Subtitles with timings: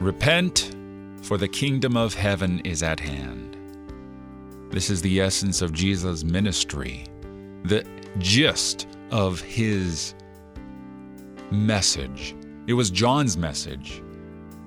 [0.00, 0.76] Repent,
[1.22, 3.56] for the kingdom of heaven is at hand.
[4.70, 7.04] This is the essence of Jesus' ministry,
[7.64, 7.84] the
[8.18, 10.14] gist of his
[11.50, 12.36] message.
[12.68, 14.00] It was John's message.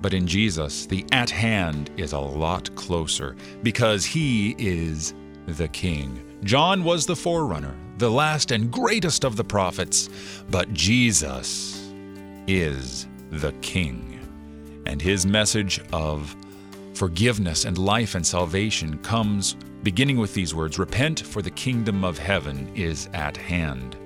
[0.02, 5.14] But in Jesus, the at hand is a lot closer because he is
[5.46, 6.20] the king.
[6.44, 10.10] John was the forerunner, the last and greatest of the prophets,
[10.50, 11.90] but Jesus
[12.48, 14.21] is the king.
[14.86, 16.34] And his message of
[16.94, 22.18] forgiveness and life and salvation comes beginning with these words Repent, for the kingdom of
[22.18, 23.96] heaven is at hand.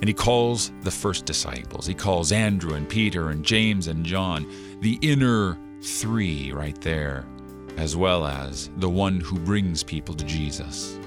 [0.00, 1.86] And he calls the first disciples.
[1.86, 4.46] He calls Andrew and Peter and James and John,
[4.80, 7.26] the inner three right there,
[7.76, 10.98] as well as the one who brings people to Jesus.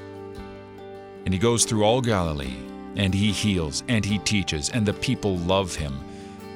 [1.25, 2.57] And he goes through all Galilee,
[2.95, 5.93] and he heals, and he teaches, and the people love him.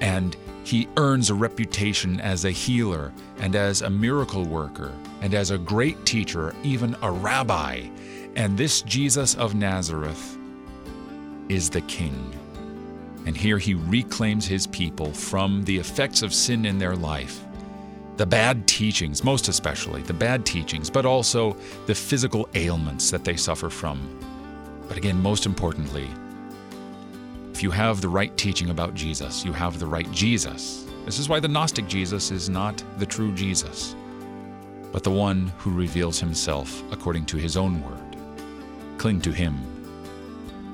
[0.02, 5.52] And he earns a reputation as a healer, and as a miracle worker, and as
[5.52, 7.88] a great teacher, even a rabbi.
[8.36, 10.38] And this Jesus of Nazareth
[11.50, 12.34] is the king.
[13.26, 17.42] And here he reclaims his people from the effects of sin in their life.
[18.18, 23.36] The bad teachings, most especially, the bad teachings, but also the physical ailments that they
[23.36, 24.20] suffer from.
[24.88, 26.08] But again, most importantly,
[27.56, 30.86] if you have the right teaching about Jesus, you have the right Jesus.
[31.06, 33.96] This is why the Gnostic Jesus is not the true Jesus,
[34.92, 38.18] but the one who reveals himself according to his own word.
[38.98, 39.58] Cling to him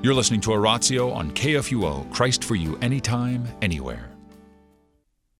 [0.02, 4.10] you're listening to Oratio on KFUO, Christ for You, anytime, anywhere.